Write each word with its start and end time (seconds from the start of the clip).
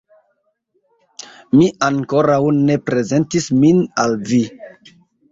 Mi 1.57 1.67
ankoraŭ 1.87 2.37
ne 2.61 2.77
prezentis 2.87 3.47
min 3.65 3.83
al 4.05 4.17
vi. 4.31 4.41